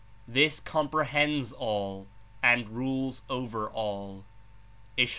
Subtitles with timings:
[0.27, 2.07] This comprehends all
[2.41, 4.25] and rules over all."
[4.97, 5.09] (Ish.